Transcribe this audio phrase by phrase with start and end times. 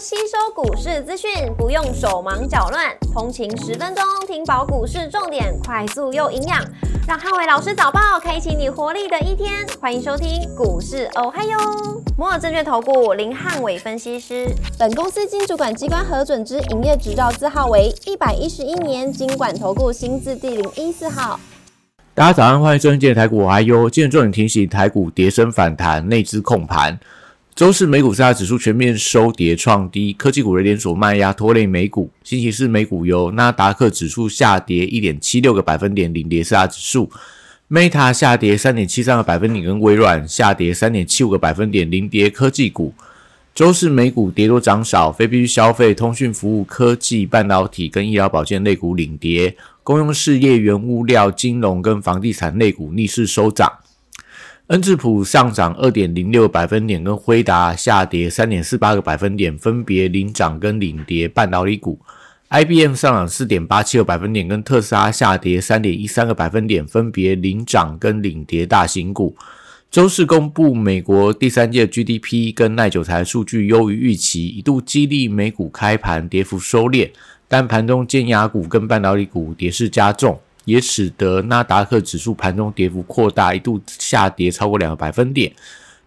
[0.00, 6.64] 吸收股市资讯，不用手忙脚乱，通勤十分钟听饱股市重点，快速又营养，
[7.08, 9.66] 让汉伟老师早报开启你活力的一天。
[9.80, 11.58] 欢迎收听股市哦嗨哟，
[12.16, 14.46] 摩尔证券投顾林汉伟分析师，
[14.78, 21.40] 本公司经主管机关核准之营业执照字号为一百一十一年经管投顾新字第零一四号。
[22.14, 26.96] 大家早上欢迎收听今日台股我嗨哟，今日重点提醒台股跌升反弹，内资控盘。
[27.58, 32.08] 周四美股三大指数全面收跌创低，科技股的连锁卖压拖累美股。
[32.22, 37.10] 星期四美股由纳达克指数下跌一点七六个百分点领跌四大指数
[37.68, 42.94] ，Meta 下跌三点七三个百分点，跟微软下跌三点七五个百分点领跌科技股。
[43.52, 53.68] 周四美股跌多涨少，非必需消费、通讯服务、科技、半导体跟医疗保健类股领跌，公用事业、原物料、金融跟房地产类股逆势收涨。
[54.68, 61.98] 恩智浦上涨二点零六百分点，跟辉达下跌三点四八个百分点，分别领涨跟领跌半导体股。
[62.50, 69.34] IBM 上涨四点八七个百分点，跟特斯拉下跌三点一三个百分点，分别领涨跟领跌大型股。
[69.90, 77.10] 周四公布美国第三届 GDP 跟耐久材数据优于预期，一度激励美股开盘跌幅收敛，
[77.48, 80.38] 但盘中尖牙股跟半导体股跌势加重。
[80.68, 85.50] 也使得纳达克指数盘中跌幅扩大，一度下跌超过两个百分点。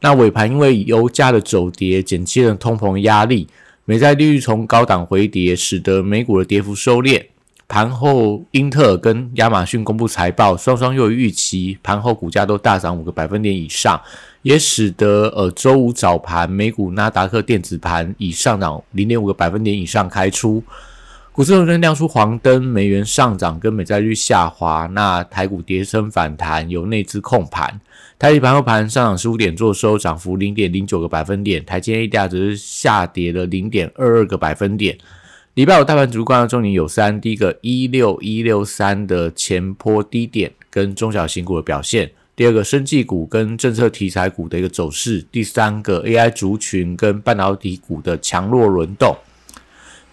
[0.00, 3.46] 那尾盘因为油价的走跌，减轻了通膨压力，
[3.84, 7.24] 美债利率从高档回跌，使得美股的跌幅收敛。
[7.68, 14.00] 盘后，英特尔跟亚马逊公布财报，双双优于预期，盘后股价都大涨五个百分点以上，
[14.42, 20.60] 也使得呃周五早盘美股纳达克电子盘以上涨零点五个百分点以上开出。
[21.38, 27.80] 股市中亮出黄灯，美元上涨跟美债率下滑，那台股跌升反弹，由内资控盘。
[28.18, 31.64] 台积盘后盘上涨十五点，做收涨幅零点零九个百分点。
[31.64, 34.98] 台积 A 价则是下跌了零点二二个百分点。
[35.54, 49.16] 礼拜五大盘主观的重点有三：第一个一六一六三的前坡低点跟中小型股的表现；第二个生技股跟政策题材股的一个走势；第三个 AI 族群跟半导体股的强弱轮动。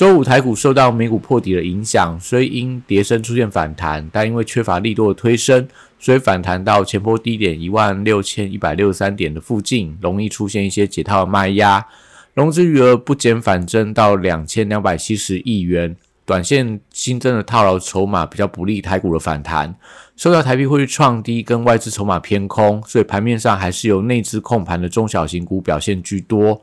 [0.00, 5.68] 周五台股受到美股破底的影响，虽因跌升出现反弹，但因为缺乏力度的推升，
[5.98, 11.86] 所以反弹到前波低点一万六千一百六十三点的附近，容易出现一些解套的卖压，
[12.32, 15.94] 融资余额不减反增到两千两百七十亿元，
[16.24, 19.76] 短线新增的套牢筹码比较不利台股的反弹，
[20.16, 26.62] 受到台币汇率创低跟外资筹码偏空，所以盘面上还是由内资控盘的中小型股表现居多。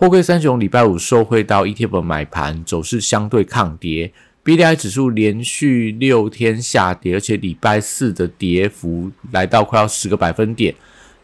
[0.00, 4.10] 货柜三雄礼拜五受惠到 ETF 买盘，走势相对抗跌。
[4.42, 10.74] B D I 指数连续六天下跌，而且礼拜四的跌幅来到快要十个百分点。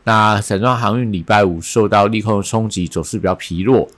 [0.05, 3.89] 那散装航运礼拜五受到利空的冲击，走势比较疲弱。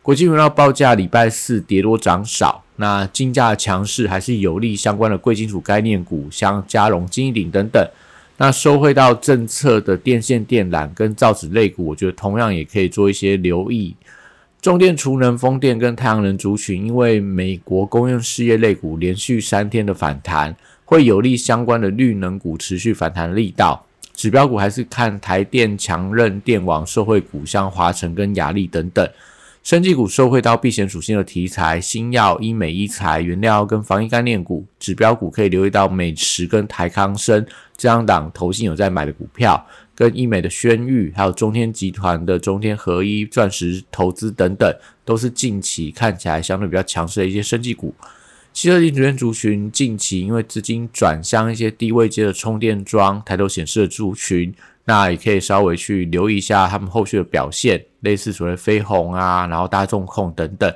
[0.00, 2.62] 国际原料报价礼拜四跌多涨少。
[2.76, 7.84] 那金价强势还是有利相关的贵金属概念股，像嘉荣、金一鼎等等。
[8.36, 13.96] 那收回到政策的电线电缆跟造纸类股，我觉得同样也可以做一些留意。
[14.60, 20.54] 重电、储能、风电跟太阳能族群，因为美国公用事业类股连续三天的反弹，
[20.84, 23.86] 会有利相关的绿能股持续反弹力道。
[24.12, 29.08] 指标股还是看台电、强韧电网、社会股，像华晨跟雅力等等。
[29.62, 34.66] 生技股受惠到避险属性的题材，新药、医美、医材、原料跟防疫概念股。
[34.78, 37.44] 指标股可以留意到美食跟台康生
[37.76, 39.64] 这样档投信有在买的股票。
[39.94, 47.94] 跟医美的轩誉，还有中天集团的中天合一、钻石投资等等，都是近期看起来相对比较强势的一些生技股。
[48.54, 54.54] 汽车零组件族群近期因为资金转向一些低位阶的充电桩，抬头显示的族群，
[54.84, 60.72] 那也可以稍微去留意一下他们后续的表现，类似所谓飞鸿啊，然后大众控等等。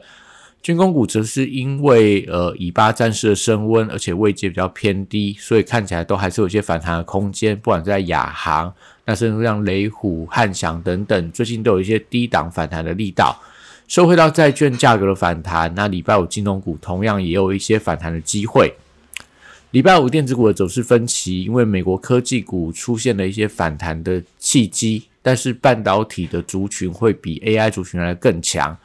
[0.63, 8.73] 军工股则是因为呃以巴战事的升温，而且位阶比较偏低，所以看起来都还是有些反弹的空间，不管在亚航。
[9.05, 13.39] 那甚至像雷虎、汉翔等等，最近都有一些低档反弹的力道，
[13.87, 15.71] 收回到债券价格的反弹。
[15.75, 18.73] 那礼拜五金融股同样也有一些反弹的机会。
[19.75, 28.79] 礼拜五电子股的走势分歧，因为美国科技股出现了一些反弹的契机，但是半导体的族群会比 AI 族群来更强。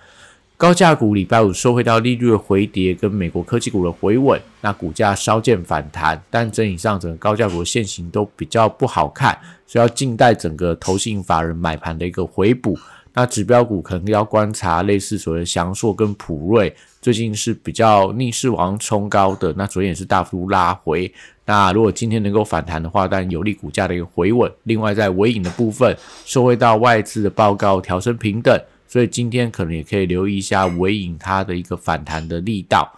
[0.57, 9.37] 高价股礼拜五收回到利率的回跌，跟美国科技股的回稳，那股价稍见反弹，但整体上整个高价股的现形都比较不好看，
[9.67, 12.75] 所以要静待整个投信法人买盘的一个回补。
[13.13, 21.11] 那指标股可能要观察类似所谓翔硕跟普瑞，最近是比较逆势往上冲高的，那昨天也是大幅度拉回。
[21.45, 24.51] 那如果今天能够反弹的话，但有利股价的一个回稳。
[24.63, 28.55] 另外在尾影的部分，受惠到外资的报告调升平等。
[28.87, 32.91] 所以今天可能也可以留意一下尾影它的一个反弹的力道。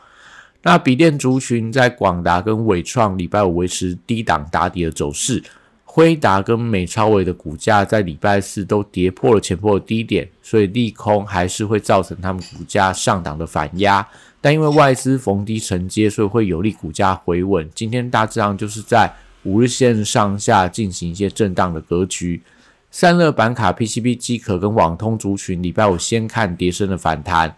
[0.64, 5.44] 那笔电族群在广达跟伟创礼拜五维持低档打底的走势，
[5.94, 14.08] 辉达跟美超伟的股价在礼拜四都跌破了前波的低点，所以利空还是会造成他们股价上档的反压。
[14.40, 17.70] 但因为外资逢低承接，所以会有利股价回稳。
[17.76, 22.42] 今天大致上就是在五日线上下进行一些震荡的格局。
[22.90, 27.54] 散热板卡、PCB 机壳跟网通族群，礼拜五先看跌升的反弹。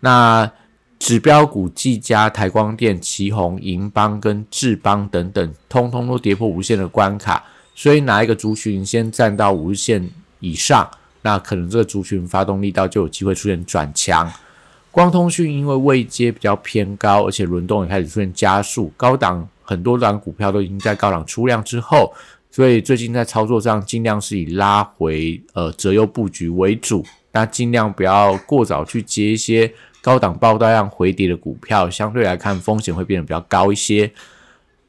[0.00, 0.52] 那
[0.98, 7.42] 指标股技嘉、台光电、旗宏、银邦跟智邦等等，通通都跌破五日线的关卡，
[7.74, 10.10] 所以哪一个族群先站到五日线
[10.40, 10.88] 以上，
[11.22, 14.30] 那可能这个族群发动力道就有机会出现转强。
[14.90, 22.12] 光通讯因为位阶比较偏高，而且轮动也开始出现加速，高档很多档股票都已经在高档出量之后，
[22.50, 29.72] 所以最近在操作上尽量是以拉回呃择优布局为主，那尽量不要过早去接一些。
[30.02, 34.12] 高档爆大量回跌的股票，相对来看风险会变得比较高一些。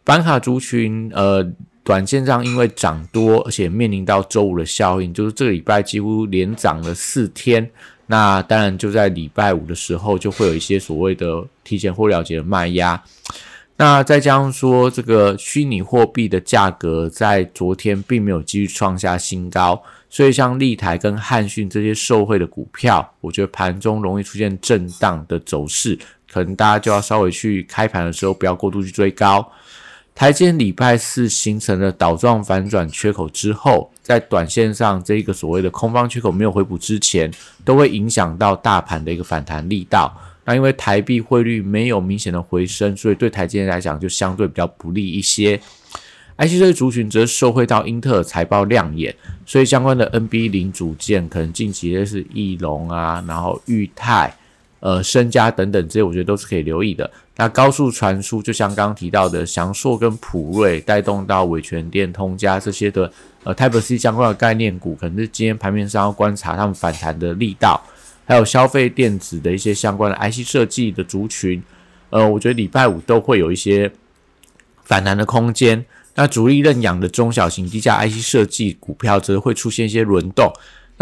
[0.03, 1.47] 板卡族群，呃，
[1.83, 7.69] 短线上因为涨多，而且面临到周五的效应，就是这个礼拜几乎连涨了四天。
[8.07, 13.01] 那当然就在礼拜五的时候，就会有一些所谓的提前或了结的卖压。
[13.75, 19.81] 那再加上说，这个虚拟货币的价格在昨天并没有继续创下新高。
[20.09, 25.97] 所以，像立台跟汉讯这些受惠的股票，我觉得盘中容易出现震荡的走势，
[26.31, 29.51] 可能大家就要稍微去开盘的时候不要过度去追高。
[30.15, 37.31] 台积礼拜四形成了倒状反转缺口之后，在短线上这一个所谓的空方缺口没有回补之前，
[37.65, 40.15] 都会影响到大盘的一个反弹力道。
[40.45, 45.59] 那因为台币汇率没有明显的回升，所以对台积来讲就相对比较不利一些。
[46.37, 54.35] IC 这个族群则受惠到英特尔财报亮眼，所以相关的 NB 零组件可能近期类是翼龙啊，然后裕泰、
[54.83, 57.09] 呃身家等等这些，我觉得都是可以留意的。
[57.37, 63.09] 那高速传输就像刚刚提到的翔硕跟普瑞，带动到伟全电、通家这些的
[63.45, 67.81] 呃 Type C 相关的概念股，可能是今天盘面上要观察他们反弹的力道。
[68.25, 71.63] 还有消费电子的一些相关的 IC 设计的族群，
[72.09, 73.91] 呃，我觉得礼拜五都会有一些
[74.83, 75.83] 反弹的空间。
[76.15, 80.53] 那主力认养的中小型低价 IC 设计股票则会出现一些轮动。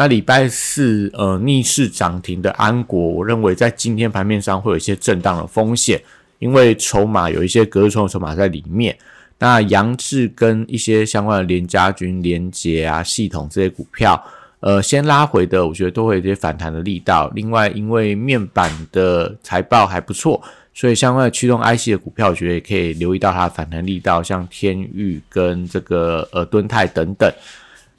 [0.01, 6.01] 那礼拜四呃逆势涨停的安国，我认为在今天盘面上会有一些震荡的风险，
[6.39, 8.97] 因为筹码有一些隔日冲筹码在里面。
[9.37, 14.19] 那杨志跟一些相关的联家军、联捷啊、系统这些股票，
[14.61, 17.31] 呃，先拉回的，我觉得都会有一些反弹的力道。
[17.35, 20.41] 另外，因为面板的财报还不错。
[20.73, 27.31] 所以相关的驱动 IC 的股票，我觉得也可以留意到它反弹力道，像天域跟这个呃敦泰等等。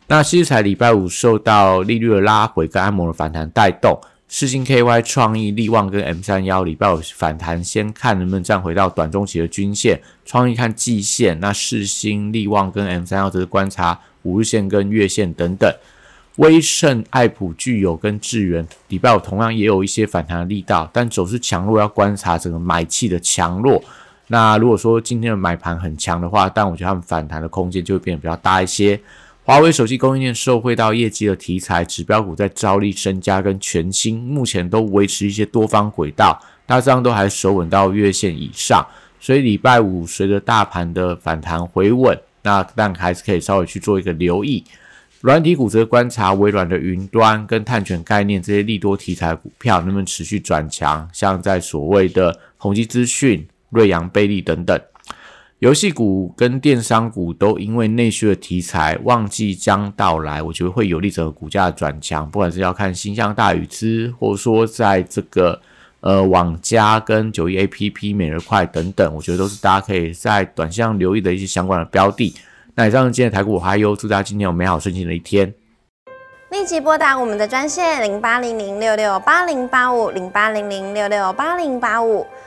[0.08, 15.72] 那其实才礼拜五受到利率的拉回跟安摩的反弹带动，世星 KY 创意力旺跟 M 三幺礼拜五反弹，先看能不能站回到短中期的均线，创意看季线，那世星力旺跟 M 三幺则是观察五日线跟月线等等。
[16.36, 23.82] 威盛、爱普、具有跟智源，礼拜五同样也有一些反弹的力道，但走势强弱要观察整个买气的强弱。
[24.28, 28.98] 那如果说今天的买盘很强的话，但我觉得他们反弹的空间就会变得比较大一些。
[29.44, 38.86] 华为手机供应链受惠到业绩的题材，指标股在招力、身家跟全新，目前都维持一些多方轨道，大致上都还守稳到月线以上。
[39.18, 44.62] 所以礼拜五随着大盘的反弹回稳，那但还是可以稍微去做一个留意。
[45.20, 54.80] 软体股则观察微软的云端跟碳权概念这些利多题材股票能不能持续转强，像在所谓的宏基资讯、瑞阳、贝利等等。
[55.62, 62.28] 游戏股跟电商股都因为内需的题材旺季将到来，我觉得会有利整个股价的转强。
[62.28, 65.60] 不管是要看新向大宇资，或者说在这个
[66.00, 72.34] 呃网加跟九一 A P P、每日快等等，我觉得都是大家可以在短线上留意的一些相关的标的。
[72.74, 75.54] 那以上今天的台股，我还有祝大家今天有美好顺心的一天。
[76.50, 82.26] 立即拨打我们的专线零八零零六六八零八五零八零零六六八零八五。